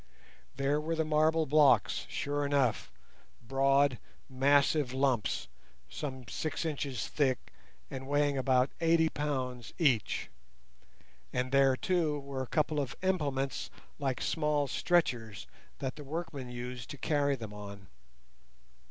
[0.55, 2.91] There were the marble blocks, sure enough,
[3.39, 5.47] broad, massive lumps,
[5.91, 7.53] some six inches thick,
[7.91, 10.31] and weighing about eighty pounds each,
[11.31, 13.69] and there, too, were a couple of implements
[13.99, 15.45] like small stretchers,
[15.77, 17.87] that the workmen used to carry them on.